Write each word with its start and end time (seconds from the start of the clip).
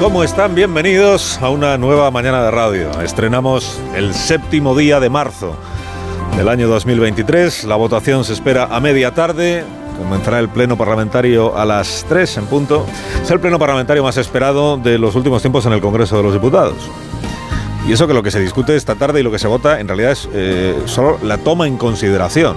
¿Cómo 0.00 0.24
están? 0.24 0.56
Bienvenidos 0.56 1.38
a 1.40 1.50
una 1.50 1.78
nueva 1.78 2.10
mañana 2.10 2.42
de 2.42 2.50
radio. 2.50 3.00
Estrenamos 3.00 3.80
el 3.94 4.12
séptimo 4.12 4.76
día 4.76 4.98
de 4.98 5.08
marzo 5.08 5.56
del 6.36 6.48
año 6.48 6.66
2023. 6.66 7.64
La 7.64 7.76
votación 7.76 8.24
se 8.24 8.32
espera 8.32 8.64
a 8.64 8.80
media 8.80 9.14
tarde. 9.14 9.64
Comenzará 9.96 10.40
el 10.40 10.48
pleno 10.48 10.76
parlamentario 10.76 11.56
a 11.56 11.64
las 11.64 12.04
3 12.08 12.38
en 12.38 12.46
punto. 12.46 12.86
Es 13.22 13.30
el 13.30 13.38
pleno 13.38 13.58
parlamentario 13.60 14.02
más 14.02 14.16
esperado 14.16 14.76
de 14.76 14.98
los 14.98 15.14
últimos 15.14 15.42
tiempos 15.42 15.64
en 15.66 15.72
el 15.72 15.80
Congreso 15.80 16.16
de 16.16 16.24
los 16.24 16.32
Diputados. 16.32 16.90
Y 17.86 17.92
eso 17.92 18.08
que 18.08 18.14
lo 18.14 18.22
que 18.22 18.32
se 18.32 18.40
discute 18.40 18.74
esta 18.74 18.96
tarde 18.96 19.20
y 19.20 19.22
lo 19.22 19.30
que 19.30 19.38
se 19.38 19.46
vota 19.46 19.78
en 19.78 19.86
realidad 19.86 20.10
es 20.10 20.28
eh, 20.34 20.76
solo 20.86 21.18
la 21.22 21.38
toma 21.38 21.68
en 21.68 21.76
consideración. 21.76 22.56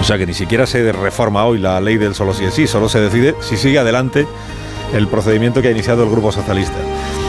O 0.00 0.04
sea 0.04 0.16
que 0.16 0.26
ni 0.26 0.32
siquiera 0.32 0.66
se 0.66 0.92
reforma 0.92 1.44
hoy 1.44 1.58
la 1.58 1.78
ley 1.78 1.98
del 1.98 2.14
solo 2.14 2.32
sí 2.32 2.44
es 2.44 2.54
sí, 2.54 2.66
solo 2.66 2.88
se 2.88 3.00
decide 3.00 3.34
si 3.40 3.58
sigue 3.58 3.78
adelante 3.78 4.26
el 4.94 5.08
procedimiento 5.08 5.62
que 5.62 5.68
ha 5.68 5.72
iniciado 5.72 6.04
el 6.04 6.10
Grupo 6.10 6.32
Socialista. 6.32 6.78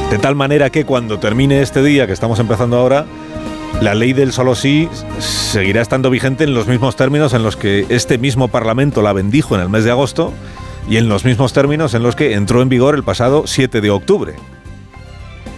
De 0.09 0.17
tal 0.17 0.35
manera 0.35 0.69
que 0.69 0.85
cuando 0.85 1.19
termine 1.19 1.61
este 1.61 1.81
día 1.83 2.07
que 2.07 2.13
estamos 2.13 2.39
empezando 2.39 2.77
ahora, 2.77 3.05
la 3.79 3.95
ley 3.95 4.13
del 4.13 4.31
solo 4.31 4.55
sí 4.55 4.89
seguirá 5.19 5.81
estando 5.81 6.09
vigente 6.09 6.43
en 6.43 6.53
los 6.53 6.67
mismos 6.67 6.95
términos 6.95 7.33
en 7.33 7.43
los 7.43 7.55
que 7.55 7.85
este 7.89 8.17
mismo 8.17 8.47
Parlamento 8.47 9.01
la 9.01 9.13
bendijo 9.13 9.55
en 9.55 9.61
el 9.61 9.69
mes 9.69 9.83
de 9.83 9.91
agosto 9.91 10.33
y 10.89 10.97
en 10.97 11.09
los 11.09 11.25
mismos 11.25 11.53
términos 11.53 11.93
en 11.93 12.03
los 12.03 12.15
que 12.15 12.33
entró 12.33 12.61
en 12.61 12.69
vigor 12.69 12.95
el 12.95 13.03
pasado 13.03 13.43
7 13.47 13.81
de 13.81 13.89
octubre. 13.89 14.35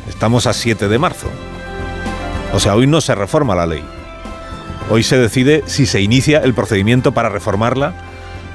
Estamos 0.08 0.48
a 0.48 0.54
7 0.54 0.88
de 0.88 1.00
marzo. 1.00 1.28
O 2.54 2.60
sea, 2.60 2.76
hoy 2.76 2.88
no 2.88 3.02
se 3.02 3.16
reforma 3.16 3.56
la 3.56 3.66
ley. 3.66 3.84
Hoy 4.90 5.04
se 5.04 5.18
decide 5.18 5.64
si 5.66 5.86
se 5.86 6.02
inicia 6.02 6.40
el 6.40 6.54
procedimiento 6.54 7.14
para 7.14 7.30
reformarla 7.30 8.13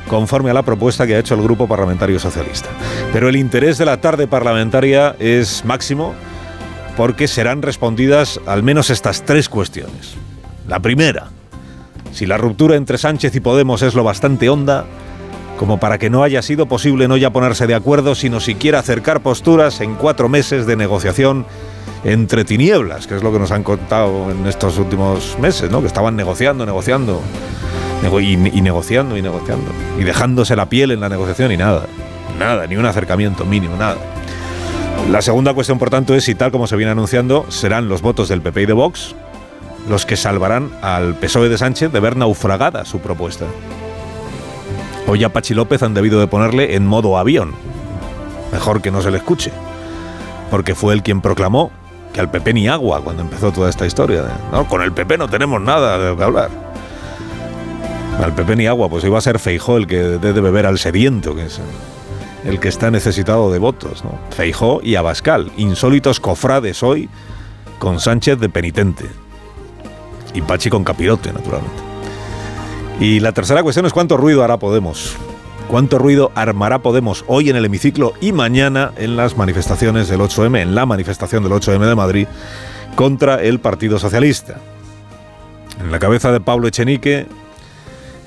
conforme 0.09 0.51
a 0.51 0.55
la 0.55 0.63
propuesta 0.63 1.07
que 1.07 1.15
ha 1.15 1.19
hecho 1.19 1.35
el 1.35 1.43
Grupo 1.43 1.69
Parlamentario 1.69 2.19
Socialista. 2.19 2.69
Pero 3.13 3.29
el 3.29 3.37
interés 3.37 3.79
de 3.79 3.85
la 3.85 4.01
tarde 4.01 4.27
parlamentaria 4.27 5.15
es 5.19 5.65
máximo 5.65 6.15
porque 6.97 7.29
serán 7.29 7.63
respondidas 7.63 8.41
al 8.47 8.63
menos 8.65 8.91
estas 8.91 9.25
tres 9.25 9.49
cuestiones. 9.49 10.17
La 10.67 10.81
primera, 10.81 11.29
si 12.13 12.27
la 12.27 12.39
ruptura 12.39 12.75
entre 12.75 12.99
Sánchez 12.99 13.35
y 13.37 13.41
Podemos 13.41 13.83
es 13.83 13.95
lo 13.95 14.03
bastante 14.03 14.49
honda 14.49 14.85
como 15.59 15.79
para 15.79 15.99
que 15.99 16.09
no 16.09 16.23
haya 16.23 16.41
sido 16.41 16.67
posible 16.67 17.09
no 17.09 17.17
ya 17.17 17.31
ponerse 17.31 17.67
de 17.67 17.75
acuerdo, 17.75 18.15
sino 18.15 18.41
siquiera 18.41 18.79
acercar 18.79 19.21
posturas 19.21 19.81
en 19.81 19.95
cuatro 19.97 20.29
meses 20.29 20.67
de 20.67 20.77
negociación 20.77 21.47
entre 22.05 22.45
tinieblas, 22.45 23.07
que 23.07 23.17
es 23.17 23.23
lo 23.23 23.33
que 23.33 23.39
nos 23.39 23.51
han 23.51 23.65
contado 23.65 24.31
en 24.31 24.47
estos 24.47 24.79
últimos 24.79 25.37
meses, 25.41 25.71
¿no? 25.71 25.81
que 25.81 25.89
estaban 25.89 26.17
negociando, 26.17 26.65
negociando, 26.65 27.21
nego 27.67 27.68
y, 28.03 28.37
negociando 28.37 29.17
y 29.17 29.23
negociando, 29.23 29.71
y 29.99 30.05
dejándose 30.05 30.57
la 30.57 30.67
piel 30.67 30.91
en 30.91 31.01
la 31.01 31.09
negociación 31.09 31.53
y 31.53 31.57
nada, 31.57 31.87
nada, 32.39 32.67
ni 32.67 32.77
un 32.77 32.87
acercamiento 32.87 33.45
mínimo, 33.45 33.77
nada. 33.77 33.97
La 35.11 35.23
segunda 35.23 35.55
cuestión, 35.55 35.79
por 35.79 35.91
tanto, 35.91 36.15
es 36.15 36.25
si 36.25 36.35
tal 36.35 36.51
como 36.51 36.67
se 36.67 36.77
viene 36.77 36.93
anunciando, 36.93 37.47
serán 37.51 37.89
los 37.89 38.03
votos 38.03 38.29
del 38.29 38.43
PP 38.43 38.63
y 38.63 38.67
de 38.67 38.73
Vox 38.73 39.15
los 39.89 40.05
que 40.05 40.17
salvarán 40.17 40.71
al 40.83 41.15
PSOE 41.15 41.49
de 41.49 41.59
Sánchez 41.59 41.93
de 41.93 42.01
ver 42.01 42.17
naufragada 42.17 42.85
su 42.85 43.01
propuesta. 43.01 43.47
Hoy 45.07 45.25
a 45.25 45.33
Pachi 45.33 45.55
López 45.55 45.83
han 45.83 45.95
debido 45.95 46.21
de 46.21 46.27
ponerle 46.27 46.75
en 46.75 46.87
modo 46.87 47.17
avión. 47.17 47.55
Mejor 48.53 48.83
que 48.83 48.91
no 48.91 49.01
se 49.01 49.11
le 49.11 49.19
escuche. 49.19 49.51
Porque 50.51 50.75
fue 50.75 50.93
él 50.93 51.03
quien 51.03 51.23
proclamó 51.23 51.71
que 52.13 52.21
al 52.21 52.31
PP 52.31 52.53
ni 52.53 52.69
agua 52.69 53.01
cuando 53.03 53.23
empezó 53.23 53.51
toda 53.51 53.71
esta 53.71 53.87
historia. 53.87 54.25
No, 54.53 54.67
con 54.67 54.83
el 54.83 54.93
PP 54.93 55.17
no 55.17 55.29
tenemos 55.29 55.61
nada 55.61 55.99
de 55.99 56.11
lo 56.11 56.17
que 56.17 56.25
hablar. 56.25 56.68
Al 58.23 58.35
PP 58.35 58.57
ni 58.57 58.67
agua, 58.67 58.89
pues 58.89 59.05
iba 59.05 59.17
a 59.17 59.21
ser 59.21 59.39
Feijó 59.39 59.77
el 59.77 59.87
que 59.87 59.97
debe 59.97 60.41
beber 60.41 60.67
al 60.67 60.79
sediento, 60.79 61.37
que 61.37 61.47
es 61.47 61.61
el 62.45 62.59
que 62.59 62.69
está 62.69 62.91
necesitado 62.91 63.53
de 63.53 63.59
votos. 63.59 64.05
¿no? 64.05 64.19
Feijó 64.31 64.81
y 64.83 64.97
Abascal, 64.97 65.53
insólitos 65.57 66.19
cofrades 66.19 66.83
hoy 66.83 67.09
con 67.79 68.01
Sánchez 68.01 68.39
de 68.41 68.49
penitente. 68.49 69.07
Y 70.35 70.43
Pachi 70.43 70.69
con 70.69 70.85
capirote, 70.85 71.33
naturalmente. 71.33 71.83
Y 73.01 73.21
la 73.21 73.33
tercera 73.33 73.63
cuestión 73.63 73.87
es 73.87 73.93
cuánto 73.93 74.17
ruido 74.17 74.43
hará 74.43 74.59
Podemos. 74.59 75.17
¿Cuánto 75.69 75.99
ruido 75.99 76.33
armará 76.35 76.81
Podemos 76.81 77.25
hoy 77.29 77.51
en 77.51 77.57
el 77.57 77.65
hemiciclo 77.67 78.15
y 78.21 78.33
mañana 78.33 78.93
en 78.97 79.17
las 79.17 79.37
manifestaciones 79.37 80.09
del 80.09 80.21
8M, 80.21 80.61
en 80.61 80.75
la 80.75 80.87
manifestación 80.87 81.43
del 81.45 81.53
8M 81.53 81.87
de 81.87 81.95
Madrid 81.95 82.27
contra 82.97 83.43
el 83.43 83.61
Partido 83.61 83.99
Socialista? 83.99 84.57
En 85.81 85.93
la 85.93 85.99
cabeza 85.99 86.33
de 86.33 86.41
Pablo 86.41 86.67
Echenique 86.67 87.27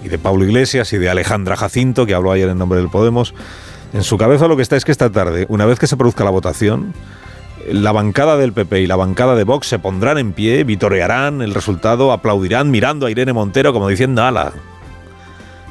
y 0.03 0.09
de 0.09 0.17
Pablo 0.17 0.45
Iglesias 0.45 0.93
y 0.93 0.97
de 0.97 1.09
Alejandra 1.09 1.55
Jacinto, 1.55 2.05
que 2.05 2.13
habló 2.13 2.31
ayer 2.31 2.49
en 2.49 2.57
nombre 2.57 2.79
del 2.79 2.89
Podemos, 2.89 3.33
en 3.93 4.03
su 4.03 4.17
cabeza 4.17 4.47
lo 4.47 4.55
que 4.55 4.61
está 4.61 4.75
es 4.75 4.85
que 4.85 4.91
esta 4.91 5.09
tarde, 5.09 5.45
una 5.49 5.65
vez 5.65 5.79
que 5.79 5.87
se 5.87 5.97
produzca 5.97 6.23
la 6.23 6.29
votación, 6.29 6.93
la 7.69 7.91
bancada 7.91 8.37
del 8.37 8.53
PP 8.53 8.81
y 8.81 8.87
la 8.87 8.95
bancada 8.95 9.35
de 9.35 9.43
Vox 9.43 9.67
se 9.67 9.79
pondrán 9.79 10.17
en 10.17 10.33
pie, 10.33 10.63
vitorearán 10.63 11.41
el 11.41 11.53
resultado, 11.53 12.11
aplaudirán 12.11 12.71
mirando 12.71 13.05
a 13.05 13.11
Irene 13.11 13.33
Montero 13.33 13.73
como 13.73 13.87
diciendo 13.87 14.23
ala. 14.23 14.53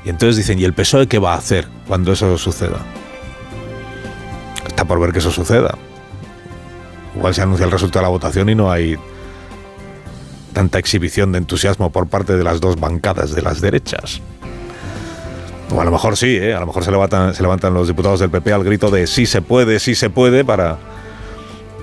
Y 0.05 0.11
entonces 0.11 0.37
dicen, 0.37 0.59
¿y 0.59 0.65
el 0.65 0.73
PSOE 0.73 1.09
qué 1.09 1.19
va 1.19 1.35
a 1.35 1.39
hacer 1.39 1.67
cuando 1.87 2.13
eso 2.13 2.39
suceda? 2.39 2.79
Está 4.67 4.85
por 4.85 5.01
ver 5.01 5.13
que 5.13 5.19
eso 5.19 5.31
suceda. 5.31 5.77
Igual 7.17 7.35
se 7.35 7.43
anuncia 7.43 7.67
el 7.67 7.73
resultado 7.73 8.01
de 8.01 8.07
la 8.07 8.11
votación 8.11 8.49
y 8.49 8.55
no 8.55 8.71
hay 8.71 8.97
tanta 10.53 10.79
exhibición 10.79 11.33
de 11.33 11.39
entusiasmo 11.39 11.91
por 11.91 12.07
parte 12.07 12.37
de 12.37 12.45
las 12.45 12.61
dos 12.61 12.79
bancadas 12.79 13.35
de 13.35 13.43
las 13.43 13.61
derechas. 13.61 14.21
O 15.73 15.81
a 15.81 15.85
lo 15.85 15.91
mejor 15.91 16.17
sí, 16.17 16.37
¿eh? 16.37 16.55
a 16.55 16.61
lo 16.61 16.67
mejor 16.67 16.85
se 16.85 16.91
levantan, 16.91 17.35
se 17.35 17.43
levantan 17.43 17.75
los 17.75 17.87
diputados 17.87 18.21
del 18.21 18.31
PP 18.31 18.53
al 18.53 18.65
grito 18.65 18.91
de 18.91 19.07
sí 19.07 19.27
se 19.27 19.41
puede, 19.41 19.79
sí 19.79 19.95
se 19.95 20.11
puede 20.11 20.45
para 20.45 20.79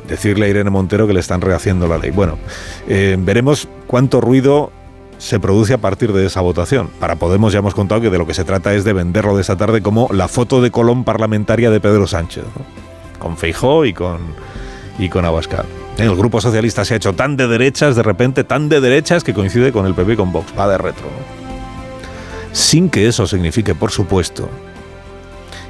decirle 0.07 0.45
a 0.45 0.49
Irene 0.49 0.69
Montero 0.69 1.07
que 1.07 1.13
le 1.13 1.19
están 1.19 1.41
rehaciendo 1.41 1.87
la 1.87 1.97
ley. 1.97 2.11
Bueno, 2.11 2.37
eh, 2.87 3.15
veremos 3.19 3.67
cuánto 3.87 4.19
ruido 4.19 4.71
se 5.17 5.39
produce 5.39 5.73
a 5.73 5.77
partir 5.77 6.13
de 6.13 6.25
esa 6.25 6.41
votación. 6.41 6.89
Para 6.99 7.15
Podemos 7.15 7.53
ya 7.53 7.59
hemos 7.59 7.73
contado 7.73 8.01
que 8.01 8.09
de 8.09 8.17
lo 8.17 8.27
que 8.27 8.33
se 8.33 8.43
trata 8.43 8.73
es 8.73 8.83
de 8.83 8.93
venderlo 8.93 9.35
de 9.35 9.41
esta 9.41 9.55
tarde 9.55 9.81
como 9.81 10.09
la 10.11 10.27
foto 10.27 10.61
de 10.61 10.69
Colón 10.69 11.03
parlamentaria 11.03 11.71
de 11.71 11.79
Pedro 11.79 12.07
Sánchez, 12.07 12.43
con 13.19 13.37
Feijó 13.37 13.85
y 13.85 13.93
con, 13.93 14.19
y 14.99 15.09
con 15.09 15.25
Abascal. 15.25 15.65
El 15.97 16.15
Grupo 16.15 16.39
Socialista 16.39 16.85
se 16.85 16.93
ha 16.93 16.97
hecho 16.97 17.13
tan 17.13 17.37
de 17.37 17.47
derechas, 17.47 17.95
de 17.95 18.03
repente, 18.03 18.43
tan 18.43 18.69
de 18.69 18.79
derechas 18.79 19.23
que 19.23 19.33
coincide 19.33 19.71
con 19.71 19.87
el 19.87 19.95
PP 19.95 20.13
y 20.13 20.15
con 20.15 20.31
Vox. 20.31 20.53
Va 20.57 20.67
de 20.67 20.77
retro. 20.77 21.07
Sin 22.51 22.89
que 22.89 23.07
eso 23.07 23.25
signifique, 23.25 23.73
por 23.73 23.89
supuesto, 23.89 24.47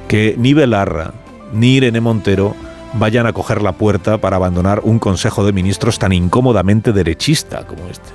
que 0.06 0.34
ni 0.38 0.52
Belarra 0.52 1.14
ni 1.52 1.76
Irene 1.76 2.00
Montero 2.02 2.54
vayan 2.94 3.26
a 3.26 3.32
coger 3.32 3.62
la 3.62 3.72
puerta 3.72 4.18
para 4.18 4.36
abandonar 4.36 4.80
un 4.84 4.98
Consejo 4.98 5.46
de 5.46 5.52
Ministros 5.52 5.98
tan 5.98 6.12
incómodamente 6.12 6.92
derechista 6.92 7.66
como 7.66 7.88
este. 7.88 8.10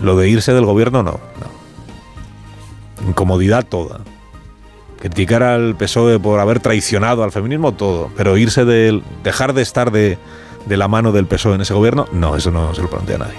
Lo 0.00 0.16
de 0.16 0.30
irse 0.30 0.54
del 0.54 0.64
gobierno 0.64 1.02
no, 1.02 1.20
no. 1.40 3.08
Incomodidad 3.08 3.66
toda. 3.66 4.00
Criticar 4.98 5.42
al 5.42 5.74
PSOE 5.76 6.18
por 6.18 6.40
haber 6.40 6.60
traicionado 6.60 7.22
al 7.22 7.32
feminismo, 7.32 7.72
todo. 7.72 8.10
Pero 8.16 8.36
irse 8.36 8.64
del. 8.64 9.02
dejar 9.24 9.52
de 9.52 9.62
estar 9.62 9.90
de, 9.90 10.16
de 10.66 10.76
la 10.76 10.88
mano 10.88 11.12
del 11.12 11.26
PSOE 11.26 11.54
en 11.54 11.60
ese 11.62 11.74
gobierno, 11.74 12.06
no, 12.12 12.36
eso 12.36 12.50
no 12.50 12.74
se 12.74 12.82
lo 12.82 12.90
plantea 12.90 13.18
nadie. 13.18 13.34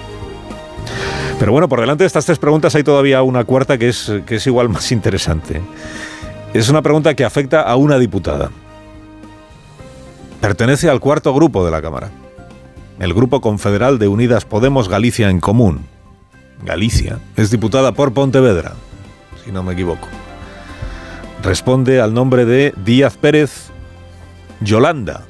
Pero 1.39 1.51
bueno, 1.51 1.68
por 1.68 1.80
delante 1.80 2.03
de 2.03 2.07
estas 2.07 2.25
tres 2.25 2.39
preguntas 2.39 2.75
hay 2.75 2.83
todavía 2.83 3.21
una 3.24 3.44
cuarta 3.44 3.77
que 3.77 3.89
es, 3.89 4.12
que 4.25 4.36
es 4.36 4.47
igual 4.47 4.69
más 4.69 4.92
interesante. 4.92 5.62
Es 6.53 6.69
una 6.69 6.81
pregunta 6.81 7.15
que 7.15 7.25
afecta 7.25 7.62
a 7.62 7.75
una 7.75 7.97
diputada. 7.97 8.51
Pertenece 10.39 10.89
al 10.89 11.00
cuarto 11.00 11.33
grupo 11.33 11.65
de 11.65 11.71
la 11.71 11.81
Cámara, 11.81 12.12
el 13.00 13.13
Grupo 13.13 13.42
Confederal 13.42 13.97
de 13.97 14.07
Unidas 14.07 14.45
Podemos 14.45 14.89
Galicia 14.89 15.30
en 15.30 15.39
Común. 15.39 15.86
Galicia 16.63 17.19
es 17.36 17.50
diputada 17.50 17.94
por 17.94 18.13
Pontevedra, 18.13 18.74
si 19.44 19.51
no 19.51 19.63
me 19.63 19.74
equivoco. 19.74 20.07
Responde 21.42 22.00
al 22.00 22.13
nombre 22.13 22.45
de 22.45 22.74
Díaz 22.86 23.18
Pérez 23.18 23.71
Yolanda, 24.62 25.25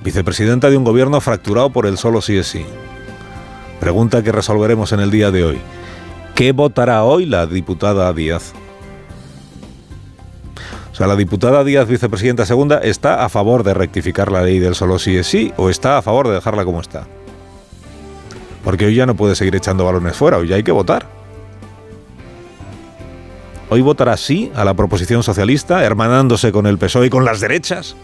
vicepresidenta 0.00 0.70
de 0.70 0.76
un 0.76 0.84
gobierno 0.84 1.20
fracturado 1.20 1.70
por 1.70 1.86
el 1.86 1.98
solo 1.98 2.20
sí 2.20 2.36
es 2.36 2.46
sí. 2.46 2.64
Pregunta 3.80 4.22
que 4.22 4.32
resolveremos 4.32 4.92
en 4.92 5.00
el 5.00 5.10
día 5.10 5.30
de 5.30 5.44
hoy. 5.44 5.58
¿Qué 6.34 6.52
votará 6.52 7.04
hoy 7.04 7.26
la 7.26 7.46
diputada 7.46 8.12
Díaz? 8.12 8.52
O 10.92 10.94
sea, 10.94 11.06
la 11.06 11.16
diputada 11.16 11.62
Díaz, 11.62 11.88
vicepresidenta 11.88 12.46
segunda, 12.46 12.78
¿está 12.78 13.24
a 13.24 13.28
favor 13.28 13.62
de 13.62 13.74
rectificar 13.74 14.32
la 14.32 14.42
ley 14.42 14.58
del 14.58 14.74
solo 14.74 14.98
sí 14.98 15.16
es 15.16 15.26
sí 15.26 15.52
o 15.56 15.68
está 15.68 15.98
a 15.98 16.02
favor 16.02 16.28
de 16.28 16.34
dejarla 16.34 16.64
como 16.64 16.80
está? 16.80 17.06
Porque 18.64 18.86
hoy 18.86 18.94
ya 18.94 19.06
no 19.06 19.14
puede 19.14 19.34
seguir 19.34 19.54
echando 19.54 19.84
balones 19.84 20.16
fuera, 20.16 20.38
hoy 20.38 20.48
ya 20.48 20.56
hay 20.56 20.62
que 20.62 20.72
votar. 20.72 21.06
Hoy 23.68 23.80
votará 23.80 24.16
sí 24.16 24.50
a 24.54 24.64
la 24.64 24.74
proposición 24.74 25.22
socialista, 25.22 25.84
hermanándose 25.84 26.52
con 26.52 26.66
el 26.66 26.78
PSOE 26.78 27.06
y 27.06 27.10
con 27.10 27.24
las 27.24 27.40
derechas. 27.40 27.96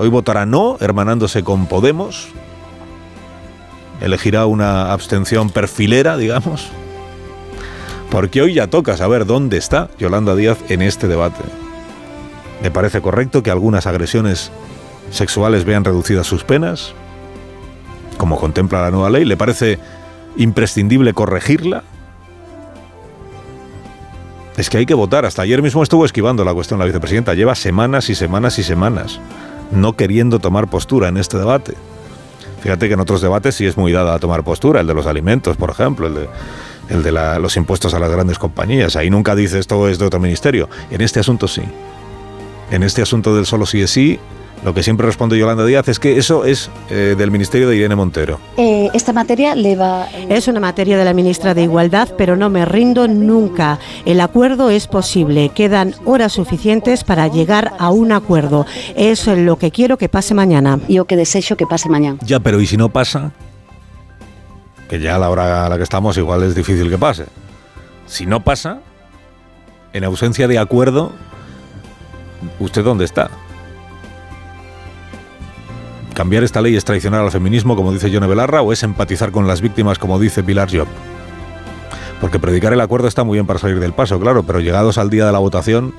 Hoy 0.00 0.08
votará 0.08 0.46
no, 0.46 0.76
hermanándose 0.78 1.42
con 1.42 1.66
Podemos. 1.66 2.28
Elegirá 4.00 4.46
una 4.46 4.92
abstención 4.92 5.50
perfilera, 5.50 6.16
digamos. 6.16 6.68
Porque 8.08 8.40
hoy 8.40 8.54
ya 8.54 8.68
toca 8.68 8.96
saber 8.96 9.26
dónde 9.26 9.56
está 9.56 9.90
Yolanda 9.98 10.36
Díaz 10.36 10.58
en 10.68 10.82
este 10.82 11.08
debate. 11.08 11.42
Me 12.62 12.70
parece 12.70 13.00
correcto 13.00 13.42
que 13.42 13.50
algunas 13.50 13.88
agresiones 13.88 14.52
sexuales 15.10 15.64
vean 15.64 15.84
reducidas 15.84 16.28
sus 16.28 16.44
penas, 16.44 16.92
como 18.18 18.38
contempla 18.38 18.82
la 18.82 18.92
nueva 18.92 19.10
ley. 19.10 19.24
Le 19.24 19.36
parece 19.36 19.80
imprescindible 20.36 21.12
corregirla. 21.12 21.82
Es 24.56 24.70
que 24.70 24.78
hay 24.78 24.86
que 24.86 24.94
votar. 24.94 25.24
Hasta 25.24 25.42
ayer 25.42 25.60
mismo 25.60 25.82
estuvo 25.82 26.04
esquivando 26.04 26.44
la 26.44 26.54
cuestión 26.54 26.78
la 26.78 26.86
vicepresidenta. 26.86 27.34
Lleva 27.34 27.56
semanas 27.56 28.08
y 28.10 28.14
semanas 28.14 28.60
y 28.60 28.62
semanas 28.62 29.20
no 29.70 29.94
queriendo 29.94 30.38
tomar 30.38 30.68
postura 30.68 31.08
en 31.08 31.16
este 31.16 31.38
debate. 31.38 31.74
Fíjate 32.60 32.88
que 32.88 32.94
en 32.94 33.00
otros 33.00 33.20
debates 33.20 33.54
sí 33.54 33.66
es 33.66 33.76
muy 33.76 33.92
dada 33.92 34.14
a 34.14 34.18
tomar 34.18 34.42
postura, 34.42 34.80
el 34.80 34.86
de 34.86 34.94
los 34.94 35.06
alimentos, 35.06 35.56
por 35.56 35.70
ejemplo, 35.70 36.06
el 36.06 36.14
de 36.14 36.28
el 36.88 37.02
de 37.02 37.12
los 37.12 37.56
impuestos 37.56 37.94
a 37.94 37.98
las 37.98 38.10
grandes 38.10 38.38
compañías. 38.38 38.96
Ahí 38.96 39.10
nunca 39.10 39.34
dice 39.34 39.58
esto 39.58 39.88
es 39.88 39.98
de 39.98 40.06
otro 40.06 40.20
ministerio. 40.20 40.68
En 40.90 41.00
este 41.00 41.20
asunto 41.20 41.48
sí. 41.48 41.62
En 42.70 42.82
este 42.82 43.02
asunto 43.02 43.34
del 43.34 43.46
solo 43.46 43.66
sí 43.66 43.82
es 43.82 43.90
sí, 43.90 44.18
lo 44.64 44.74
que 44.74 44.82
siempre 44.82 45.06
responde 45.06 45.38
Yolanda 45.38 45.64
Díaz 45.64 45.88
es 45.88 45.98
que 45.98 46.18
eso 46.18 46.44
es 46.44 46.70
eh, 46.90 47.14
del 47.16 47.30
Ministerio 47.30 47.68
de 47.68 47.76
Irene 47.76 47.94
Montero. 47.96 48.38
Eh, 48.56 48.88
esta 48.94 49.12
materia 49.12 49.54
le 49.54 49.76
va... 49.76 50.08
Es 50.28 50.48
una 50.48 50.60
materia 50.60 50.98
de 50.98 51.04
la 51.04 51.14
ministra 51.14 51.54
de 51.54 51.62
Igualdad, 51.62 52.08
pero 52.16 52.36
no 52.36 52.50
me 52.50 52.64
rindo 52.64 53.08
nunca. 53.08 53.78
El 54.04 54.20
acuerdo 54.20 54.70
es 54.70 54.86
posible. 54.86 55.50
Quedan 55.50 55.94
horas 56.04 56.32
suficientes 56.32 57.04
para 57.04 57.28
llegar 57.28 57.72
a 57.78 57.90
un 57.90 58.12
acuerdo. 58.12 58.66
Es 58.96 59.26
lo 59.26 59.56
que 59.56 59.70
quiero 59.70 59.96
que 59.98 60.08
pase 60.08 60.34
mañana. 60.34 60.80
Yo 60.88 61.04
que 61.04 61.16
deseo 61.16 61.56
que 61.56 61.66
pase 61.66 61.88
mañana. 61.88 62.18
Ya, 62.24 62.40
pero 62.40 62.60
¿y 62.60 62.66
si 62.66 62.76
no 62.76 62.88
pasa? 62.88 63.32
que 64.88 64.98
ya 64.98 65.16
a 65.16 65.18
la 65.18 65.30
hora 65.30 65.66
a 65.66 65.68
la 65.68 65.76
que 65.76 65.82
estamos 65.82 66.16
igual 66.16 66.42
es 66.42 66.54
difícil 66.54 66.88
que 66.88 66.98
pase. 66.98 67.26
Si 68.06 68.26
no 68.26 68.42
pasa, 68.42 68.80
en 69.92 70.02
ausencia 70.04 70.48
de 70.48 70.58
acuerdo, 70.58 71.12
¿usted 72.58 72.82
dónde 72.82 73.04
está? 73.04 73.30
¿Cambiar 76.18 76.42
esta 76.42 76.60
ley 76.60 76.74
es 76.74 76.84
traicionar 76.84 77.20
al 77.20 77.30
feminismo, 77.30 77.76
como 77.76 77.92
dice 77.92 78.10
Yone 78.10 78.26
Belarra, 78.26 78.60
o 78.60 78.72
es 78.72 78.82
empatizar 78.82 79.30
con 79.30 79.46
las 79.46 79.60
víctimas, 79.60 80.00
como 80.00 80.18
dice 80.18 80.42
Pilar 80.42 80.68
Job? 80.68 80.88
Porque 82.20 82.40
predicar 82.40 82.72
el 82.72 82.80
acuerdo 82.80 83.06
está 83.06 83.22
muy 83.22 83.36
bien 83.36 83.46
para 83.46 83.60
salir 83.60 83.78
del 83.78 83.92
paso, 83.92 84.18
claro, 84.18 84.42
pero 84.42 84.58
llegados 84.58 84.98
al 84.98 85.10
día 85.10 85.26
de 85.26 85.30
la 85.30 85.38
votación 85.38 85.94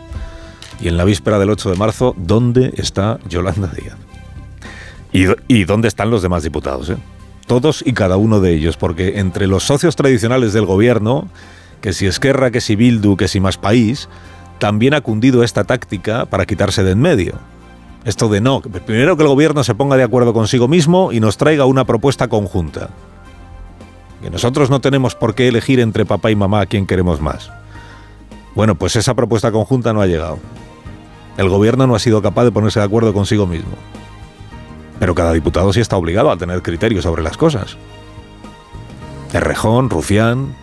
y 0.82 0.90
en 0.90 0.98
la 0.98 1.06
víspera 1.06 1.40
del 1.40 1.50
8 1.50 1.70
de 1.72 1.78
marzo, 1.78 2.16
¿dónde 2.18 2.74
está 2.76 3.18
Yolanda 3.30 3.70
Díaz? 3.70 3.96
¿Y, 5.14 5.24
y 5.48 5.64
dónde 5.64 5.88
están 5.88 6.10
los 6.10 6.22
demás 6.22 6.44
diputados? 6.44 6.90
Eh? 6.90 6.98
todos 7.48 7.82
y 7.86 7.94
cada 7.94 8.18
uno 8.18 8.42
de 8.42 8.54
ellos, 8.54 8.76
porque 8.76 9.20
entre 9.20 9.48
los 9.48 9.64
socios 9.64 9.96
tradicionales 9.96 10.52
del 10.52 10.66
gobierno, 10.66 11.30
que 11.80 11.94
si 11.94 12.08
Esquerra, 12.08 12.52
que 12.52 12.60
si 12.60 12.76
Bildu, 12.76 13.16
que 13.16 13.30
si 13.30 13.40
Más 13.40 13.58
País, 13.58 14.10
también 14.60 14.94
ha 14.94 15.02
cundido 15.02 15.44
esta 15.44 15.64
táctica 15.64 16.26
para 16.26 16.46
quitarse 16.46 16.84
de 16.84 16.92
en 16.92 17.00
medio. 17.00 17.40
Esto 18.06 18.30
de 18.30 18.40
no, 18.40 18.62
primero 18.62 19.18
que 19.18 19.24
el 19.24 19.30
gobierno 19.30 19.64
se 19.64 19.76
ponga 19.76 19.98
de 19.98 20.04
acuerdo 20.04 20.34
consigo 20.34 20.68
mismo 20.68 21.12
y 21.12 21.20
nos 21.20 21.38
traiga 21.38 21.66
una 21.66 21.86
propuesta 21.86 22.28
conjunta. 22.28 22.90
Que 24.22 24.30
nosotros 24.30 24.70
no 24.70 24.80
tenemos 24.80 25.16
por 25.16 25.36
qué 25.36 25.48
elegir 25.48 25.80
entre 25.80 26.06
papá 26.06 26.32
y 26.32 26.36
mamá 26.36 26.62
a 26.62 26.66
quién 26.66 26.86
queremos 26.86 27.22
más. 27.22 27.52
Bueno, 28.56 28.76
pues 28.76 28.96
esa 28.96 29.14
propuesta 29.14 29.52
conjunta 29.52 29.94
no 29.94 30.02
ha 30.02 30.08
llegado. 30.08 30.40
El 31.38 31.50
gobierno 31.50 31.88
no 31.88 31.96
ha 31.96 32.00
sido 32.00 32.22
capaz 32.22 32.44
de 32.44 32.52
ponerse 32.52 32.80
de 32.80 32.86
acuerdo 32.86 33.14
consigo 33.14 33.48
mismo. 33.48 33.72
Pero 35.00 35.16
cada 35.16 35.32
diputado 35.32 35.72
sí 35.72 35.80
está 35.80 35.96
obligado 35.96 36.32
a 36.32 36.38
tener 36.38 36.62
criterios 36.62 37.04
sobre 37.04 37.24
las 37.24 37.38
cosas. 37.38 37.78
Errejón, 39.32 39.90
Rufián, 39.90 40.56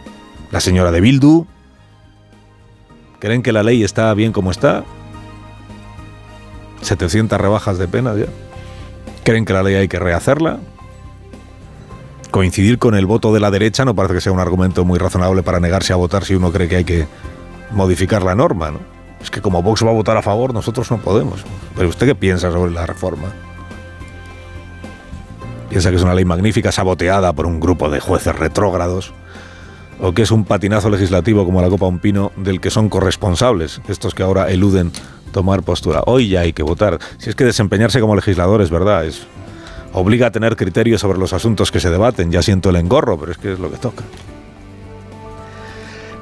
la 0.51 0.61
señora 0.61 0.93
de 0.93 1.01
Bildu. 1.01 1.47
¿Creen 3.19 3.43
que 3.43 3.53
la 3.53 3.63
ley 3.63 3.83
está 3.83 4.13
bien 4.13 4.33
como 4.33 4.51
está? 4.51 4.85
700 6.87 7.41
rebajas 7.41 7.79
de 7.79 7.89
pena 7.89 8.15
ya. 8.15 8.27
¿Creen 9.25 9.45
que 9.45 9.53
la 9.53 9.63
ley 9.63 9.75
hay 9.75 9.89
que 9.89 9.99
rehacerla? 9.99 10.59
Coincidir 12.31 12.79
con 12.79 12.95
el 12.95 13.07
voto 13.07 13.33
de 13.33 13.41
la 13.41 13.51
derecha 13.51 13.85
no 13.85 13.95
parece 13.95 14.15
que 14.15 14.21
sea 14.21 14.33
un 14.33 14.41
argumento 14.41 14.85
muy 14.85 14.99
razonable 14.99 15.43
para 15.43 15.61
negarse 15.61 15.93
a 15.93 15.97
votar 15.97 16.25
si 16.25 16.35
uno 16.35 16.53
cree 16.53 16.69
que 16.69 16.77
hay 16.77 16.85
que 16.85 17.07
modificar 17.71 18.23
la 18.23 18.35
norma, 18.35 18.71
¿no? 18.71 18.81
Es 19.21 19.31
que 19.31 19.41
como 19.41 19.63
Vox 19.63 19.85
va 19.85 19.91
a 19.91 19.95
votar 19.95 20.17
a 20.17 20.23
favor, 20.23 20.55
nosotros 20.55 20.91
no 20.91 20.99
podemos. 20.99 21.45
Pero 21.75 21.89
¿usted 21.89 22.07
qué 22.07 22.15
piensa 22.15 22.51
sobre 22.53 22.71
la 22.71 22.87
reforma? 22.87 23.33
piensa 25.69 25.91
que 25.91 25.97
es 25.97 26.03
una 26.03 26.15
ley 26.15 26.25
magnífica 26.25 26.73
saboteada 26.73 27.33
por 27.33 27.45
un 27.45 27.61
grupo 27.61 27.91
de 27.91 28.01
jueces 28.01 28.35
retrógrados, 28.35 29.13
o 30.01 30.13
que 30.13 30.23
es 30.23 30.31
un 30.31 30.45
patinazo 30.45 30.89
legislativo 30.91 31.45
como 31.45 31.61
la 31.61 31.69
Copa 31.69 31.87
Un 31.87 31.99
Pino 31.99 32.33
del 32.37 32.61
que 32.61 32.71
son 32.71 32.89
corresponsables 32.89 33.81
estos 33.89 34.15
que 34.15 34.23
ahora 34.23 34.51
eluden 34.51 34.91
tomar 35.37 35.63
postura. 35.63 36.03
Hoy 36.07 36.31
ya 36.31 36.41
hay 36.41 36.55
que 36.55 36.63
votar. 36.63 36.99
Si 37.19 37.29
es 37.29 37.37
que 37.37 37.45
desempeñarse 37.45 38.01
como 38.01 38.17
legislador 38.17 38.63
es 38.63 38.71
verdad, 38.71 39.05
es 39.05 39.27
obliga 39.93 40.29
a 40.29 40.31
tener 40.31 40.57
criterios 40.57 41.03
sobre 41.03 41.19
los 41.19 41.35
asuntos 41.35 41.71
que 41.71 41.79
se 41.79 41.91
debaten. 41.91 42.33
Ya 42.33 42.41
siento 42.41 42.71
el 42.71 42.77
engorro, 42.77 43.19
pero 43.21 43.33
es 43.33 43.37
que 43.37 43.53
es 43.53 43.59
lo 43.59 43.71
que 43.71 43.77
toca. 43.77 44.03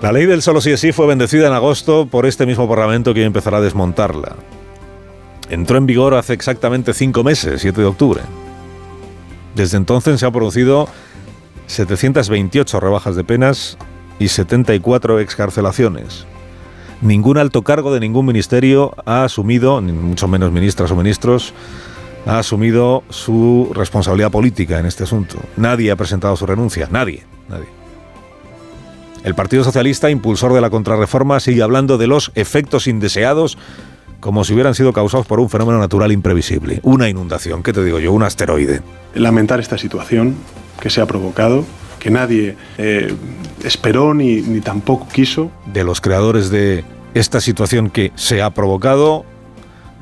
La 0.02 0.10
ley 0.10 0.26
del 0.26 0.42
solo 0.42 0.60
sí 0.60 0.72
es 0.72 0.80
sí 0.80 0.90
fue 0.90 1.06
bendecida 1.06 1.46
en 1.46 1.52
agosto 1.52 2.08
por 2.10 2.26
este 2.26 2.44
mismo 2.44 2.68
Parlamento 2.68 3.14
que 3.14 3.22
empezará 3.22 3.58
a 3.58 3.60
desmontarla. 3.60 4.34
Entró 5.48 5.78
en 5.78 5.86
vigor 5.86 6.14
hace 6.14 6.32
exactamente 6.32 6.92
cinco 6.92 7.22
meses, 7.22 7.60
7 7.60 7.80
de 7.82 7.86
octubre. 7.86 8.20
Desde 9.54 9.76
entonces 9.76 10.18
se 10.18 10.26
han 10.26 10.32
producido 10.32 10.88
728 11.68 12.80
rebajas 12.80 13.14
de 13.14 13.22
penas 13.22 13.78
y 14.18 14.26
74 14.26 15.20
excarcelaciones. 15.20 16.26
Ningún 17.04 17.36
alto 17.36 17.60
cargo 17.60 17.92
de 17.92 18.00
ningún 18.00 18.24
ministerio 18.24 18.94
ha 19.04 19.24
asumido, 19.24 19.82
ni 19.82 19.92
mucho 19.92 20.26
menos 20.26 20.50
ministras 20.50 20.90
o 20.90 20.96
ministros, 20.96 21.52
ha 22.24 22.38
asumido 22.38 23.04
su 23.10 23.70
responsabilidad 23.74 24.30
política 24.30 24.78
en 24.78 24.86
este 24.86 25.02
asunto. 25.02 25.36
Nadie 25.58 25.90
ha 25.90 25.96
presentado 25.96 26.34
su 26.34 26.46
renuncia, 26.46 26.88
nadie, 26.90 27.24
nadie. 27.46 27.66
El 29.22 29.34
Partido 29.34 29.64
Socialista, 29.64 30.08
impulsor 30.08 30.54
de 30.54 30.62
la 30.62 30.70
contrarreforma, 30.70 31.40
sigue 31.40 31.62
hablando 31.62 31.98
de 31.98 32.06
los 32.06 32.32
efectos 32.36 32.86
indeseados 32.86 33.58
como 34.20 34.42
si 34.42 34.54
hubieran 34.54 34.74
sido 34.74 34.94
causados 34.94 35.26
por 35.26 35.40
un 35.40 35.50
fenómeno 35.50 35.78
natural 35.78 36.10
imprevisible. 36.10 36.80
Una 36.84 37.10
inundación, 37.10 37.62
¿qué 37.62 37.74
te 37.74 37.84
digo 37.84 37.98
yo? 37.98 38.14
Un 38.14 38.22
asteroide. 38.22 38.80
Lamentar 39.12 39.60
esta 39.60 39.76
situación 39.76 40.36
que 40.80 40.88
se 40.88 41.02
ha 41.02 41.06
provocado, 41.06 41.66
que 41.98 42.10
nadie 42.10 42.56
eh, 42.78 43.14
esperó 43.62 44.14
ni, 44.14 44.40
ni 44.40 44.62
tampoco 44.62 45.06
quiso. 45.12 45.50
De 45.70 45.84
los 45.84 46.00
creadores 46.00 46.48
de 46.48 46.84
esta 47.14 47.40
situación 47.40 47.90
que 47.90 48.12
se 48.16 48.42
ha 48.42 48.50
provocado, 48.50 49.24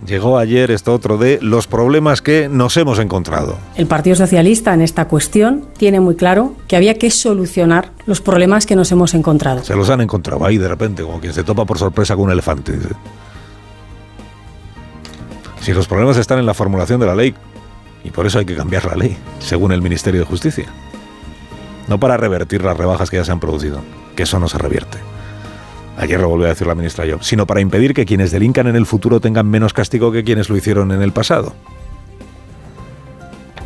Llegó 0.07 0.37
ayer 0.37 0.73
esto 0.73 0.93
otro 0.93 1.17
de 1.17 1.39
los 1.41 1.69
problemas 1.69 2.23
que 2.23 2.49
nos 2.49 2.77
hemos 2.77 2.99
encontrado. 2.99 3.57
El 3.77 3.87
Partido 3.87 4.17
Socialista 4.17 4.75
en 4.75 4.83
esta 4.83 5.07
cuestión 5.07 5.69
tiene 5.77 6.01
muy 6.01 6.17
claro 6.17 6.57
que 6.67 6.75
había 6.75 6.99
que 6.99 7.11
solucionar 7.11 7.93
los 8.05 8.21
problemas 8.21 8.67
que 8.67 8.75
nos 8.75 8.91
hemos 8.91 9.15
encontrado. 9.15 9.63
Se 9.63 9.77
los 9.77 9.91
han 9.91 10.01
encontrado 10.01 10.45
ahí 10.45 10.59
de 10.59 10.67
repente, 10.67 11.05
como 11.05 11.21
quien 11.21 11.33
se 11.33 11.45
topa 11.45 11.65
por 11.65 11.79
sorpresa 11.79 12.17
con 12.17 12.25
un 12.25 12.33
elefante. 12.33 12.77
Si 15.61 15.73
los 15.73 15.87
problemas 15.87 16.17
están 16.17 16.41
en 16.41 16.47
la 16.47 16.55
formulación 16.55 16.99
de 16.99 17.07
la 17.07 17.15
ley, 17.15 17.33
y 18.03 18.11
por 18.11 18.27
eso 18.27 18.41
hay 18.41 18.45
que 18.45 18.57
cambiar 18.57 18.85
la 18.85 18.97
ley, 18.97 19.17
según 19.39 19.71
el 19.71 19.83
Ministerio 19.83 20.21
de 20.23 20.27
Justicia. 20.27 20.67
No 21.87 22.01
para 22.01 22.17
revertir 22.17 22.65
las 22.65 22.77
rebajas 22.77 23.09
que 23.09 23.19
ya 23.19 23.25
se 23.25 23.31
han 23.31 23.39
producido, 23.39 23.81
que 24.17 24.25
eso 24.25 24.41
no 24.41 24.49
se 24.49 24.59
revierte. 24.59 25.12
Ayer 25.97 26.21
lo 26.21 26.29
volvió 26.29 26.47
a 26.47 26.51
decir 26.51 26.67
la 26.67 26.75
ministra 26.75 27.05
Job, 27.09 27.23
sino 27.23 27.47
para 27.47 27.61
impedir 27.61 27.95
que 27.95 28.07
quienes 28.07 28.31
delincan 28.31 28.67
en 28.67 28.77
el 28.77 28.87
futuro 28.87 29.21
tengan 29.21 29.49
menos 29.49 29.73
castigo 29.73 30.11
que 30.11 30.25
quienes 30.25 30.49
lo 30.49 30.57
hicieron 30.57 30.91
en 30.93 31.03
el 31.03 31.13
pasado. 31.13 31.55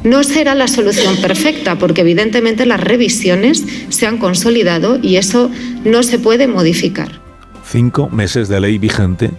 No 0.02 0.22
será 0.22 0.54
la 0.54 0.68
solución 0.68 1.16
perfecta 1.16 1.76
porque 1.76 2.02
evidentemente 2.02 2.66
las 2.66 2.80
revisiones 2.80 3.64
se 3.88 4.06
han 4.06 4.18
consolidado 4.18 4.98
y 5.00 5.16
eso 5.16 5.50
no 5.84 6.02
se 6.02 6.18
puede 6.18 6.46
modificar. 6.46 7.20
Cinco 7.64 8.08
meses 8.08 8.48
de 8.48 8.60
ley 8.60 8.78
vigente 8.78 9.30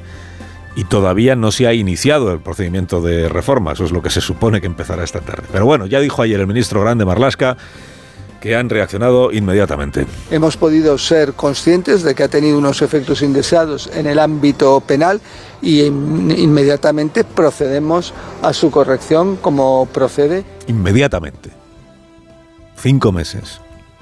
y 0.76 0.84
todavía 0.84 1.36
no 1.36 1.52
se 1.52 1.68
ha 1.68 1.74
iniciado 1.74 2.32
el 2.32 2.40
procedimiento 2.40 3.02
de 3.02 3.30
reforma. 3.30 3.72
Eso 3.72 3.86
es 3.86 3.92
lo 3.92 4.02
que 4.02 4.10
se 4.10 4.22
supone 4.22 4.60
que 4.60 4.68
empezará 4.68 5.04
esta 5.04 5.22
tarde. 5.22 5.48
Pero 5.52 5.66
bueno, 5.66 5.86
ya 5.86 6.00
dijo 6.00 6.22
ayer 6.22 6.40
el 6.40 6.48
ministro 6.48 6.82
Grande 6.82 7.06
Marlasca 7.06 7.58
que 8.40 8.56
han 8.56 8.70
reaccionado 8.70 9.32
inmediatamente. 9.32 10.06
Hemos 10.32 10.58
podido 10.58 10.98
ser 10.98 11.34
conscientes 11.34 12.04
de 12.04 12.16
que 12.16 12.24
ha 12.24 12.28
tenido 12.28 12.58
unos 12.58 12.82
efectos 12.82 13.22
indeseados 13.22 13.90
en 13.94 14.08
el 14.08 14.20
ámbito 14.20 14.80
penal 14.82 15.22
y 15.62 15.82
inmediatamente 15.82 17.24
procedemos 17.24 18.14
a 18.42 18.54
su 18.54 18.70
corrección 18.72 19.38
como 19.38 19.88
procede. 19.88 20.46
Inmediatamente. 20.68 21.50
Cinco 22.76 23.12
meses. 23.12 23.60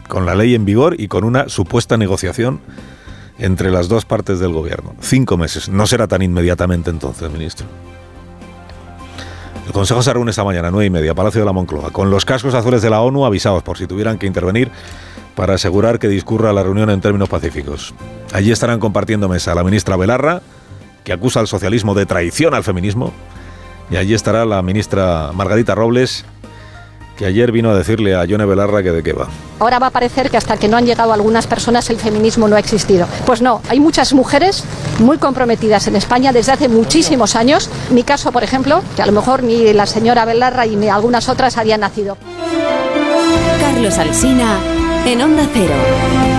Con 0.08 0.26
la 0.26 0.36
ley 0.36 0.54
en 0.54 0.66
vigor 0.66 1.00
y 1.00 1.08
con 1.08 1.24
una 1.24 1.50
supuesta 1.50 1.98
negociación 1.98 2.60
entre 3.40 3.72
las 3.72 3.88
dos 3.88 4.06
partes 4.06 4.40
del 4.40 4.54
gobierno. 4.54 4.96
Cinco 5.02 5.38
meses. 5.38 5.70
No 5.70 5.88
será 5.88 6.08
tan 6.08 6.22
inmediatamente 6.22 6.90
entonces, 6.90 7.32
ministro. 7.32 7.68
El 9.66 9.72
Consejo 9.72 10.04
se 10.04 10.14
reúne 10.14 10.30
esta 10.30 10.44
mañana, 10.44 10.70
nueve 10.70 10.86
y 10.86 10.90
media, 10.90 11.16
Palacio 11.16 11.42
de 11.42 11.46
la 11.46 11.52
Moncloa, 11.52 11.90
con 11.92 12.12
los 12.12 12.24
cascos 12.24 12.54
azules 12.54 12.82
de 12.82 12.90
la 12.90 13.02
ONU 13.02 13.26
avisados 13.26 13.64
por 13.64 13.78
si 13.78 13.88
tuvieran 13.88 14.18
que 14.18 14.28
intervenir 14.28 14.70
para 15.36 15.56
asegurar 15.56 15.98
que 16.00 16.08
discurra 16.08 16.54
la 16.54 16.64
reunión 16.64 16.90
en 16.90 17.02
términos 17.02 17.30
pacíficos. 17.30 17.94
Allí 18.32 18.52
estarán 18.52 18.80
compartiendo 18.80 19.28
mesa 19.28 19.56
la 19.56 19.64
ministra 19.64 19.98
Belarra, 19.98 20.42
que 21.04 21.14
acusa 21.14 21.40
al 21.40 21.48
socialismo 21.48 21.96
de 21.96 22.06
traición 22.06 22.54
al 22.54 22.64
feminismo, 22.64 23.12
y 23.90 23.98
allí 23.98 24.14
estará 24.14 24.46
la 24.46 24.62
ministra 24.62 25.32
Margarita 25.34 25.76
Robles, 25.76 26.26
que 27.18 27.26
ayer 27.26 27.52
vino 27.52 27.70
a 27.70 27.78
decirle 27.78 28.16
a 28.16 28.26
Yone 28.26 28.46
Belarra 28.46 28.84
que 28.84 28.92
de 28.92 29.04
qué 29.04 29.14
va. 29.14 29.28
Ahora 29.60 29.80
va 29.80 29.88
a 29.88 29.92
parecer 29.92 30.30
que 30.30 30.38
hasta 30.38 30.58
que 30.58 30.68
no 30.68 30.78
han 30.78 30.86
llegado 30.86 31.14
algunas 31.14 31.48
personas 31.48 31.90
el 31.90 31.98
feminismo 31.98 32.48
no 32.48 32.56
ha 32.56 32.60
existido. 32.60 33.08
Pues 33.26 33.42
no, 33.42 33.62
hay 33.70 33.80
muchas 33.80 34.14
mujeres 34.14 34.64
muy 35.00 35.18
comprometidas 35.18 35.88
en 35.88 35.96
España 35.96 36.34
desde 36.34 36.52
hace 36.52 36.68
muchísimos 36.68 37.36
años. 37.36 37.70
Mi 37.90 38.04
caso, 38.04 38.32
por 38.32 38.44
ejemplo, 38.44 38.82
que 38.96 39.02
a 39.02 39.06
lo 39.06 39.12
mejor 39.12 39.44
ni 39.44 39.74
la 39.74 39.86
señora 39.86 40.26
Belarra 40.26 40.66
y 40.66 40.76
ni 40.76 40.90
algunas 40.90 41.30
otras 41.30 41.58
habían 41.58 41.82
nacido. 41.82 42.18
Carlos 43.62 43.98
Alsina 43.98 44.60
en 45.06 45.22
Onda 45.22 45.48
Cero. 45.54 46.35